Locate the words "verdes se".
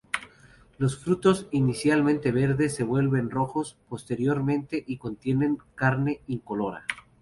2.31-2.83